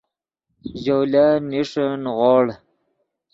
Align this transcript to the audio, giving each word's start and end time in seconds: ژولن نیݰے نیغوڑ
ژولن 0.83 1.39
نیݰے 1.49 1.85
نیغوڑ 2.03 2.45